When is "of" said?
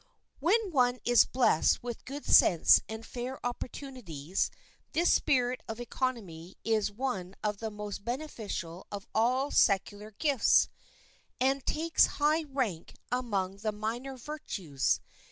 5.67-5.79, 7.43-7.57, 8.91-9.05